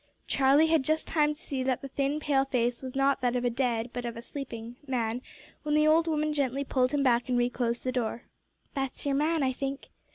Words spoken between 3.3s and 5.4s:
of a dead, but of a sleeping, man